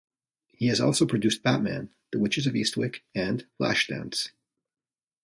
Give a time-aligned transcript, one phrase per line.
[0.47, 4.31] He has also produced "Batman", "The Witches of Eastwick", and "Flashdance.